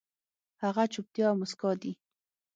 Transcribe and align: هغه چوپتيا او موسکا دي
هغه 0.63 0.83
چوپتيا 0.93 1.25
او 1.29 1.35
موسکا 1.39 1.71
دي 1.81 1.91